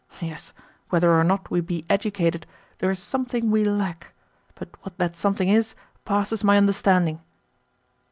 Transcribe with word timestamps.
Yes, 0.19 0.51
whether 0.89 1.13
or 1.13 1.23
not 1.23 1.51
we 1.51 1.61
be 1.61 1.85
educated, 1.87 2.47
there 2.79 2.89
is 2.89 2.97
something 2.97 3.51
we 3.51 3.63
lack. 3.63 4.13
But 4.55 4.69
what 4.81 4.97
that 4.97 5.15
something 5.15 5.47
is 5.49 5.75
passes 6.05 6.43
my 6.43 6.57
understanding." 6.57 7.21